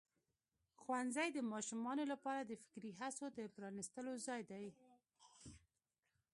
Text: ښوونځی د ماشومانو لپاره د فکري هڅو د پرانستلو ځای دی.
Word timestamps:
ښوونځی 0.81 1.27
د 1.33 1.39
ماشومانو 1.53 2.03
لپاره 2.11 2.41
د 2.43 2.51
فکري 2.61 2.91
هڅو 2.99 3.25
د 3.37 3.39
پرانستلو 3.55 4.13
ځای 4.27 4.41
دی. 4.51 4.65